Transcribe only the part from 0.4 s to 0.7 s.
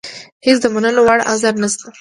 هېڅ د